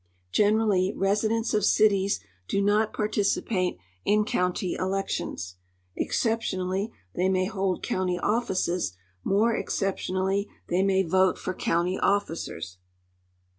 Generally, 0.31 0.93
residents 0.95 1.53
of 1.53 1.63
cities 1.63 2.21
do 2.47 2.59
not 2.59 2.91
participate 2.91 3.77
in 4.03 4.25
county 4.25 4.75
elec 4.75 5.07
tions. 5.09 5.57
Exceptionally, 5.95 6.91
they 7.13 7.29
may 7.29 7.45
hold 7.45 7.83
county 7.83 8.17
offices, 8.17 8.97
more 9.23 9.55
excep 9.55 9.97
tionally, 9.97 10.47
they 10.69 10.81
may 10.81 11.03
vote 11.03 11.37
for 11.37 11.53
county 11.53 11.99
officers. 11.99 12.79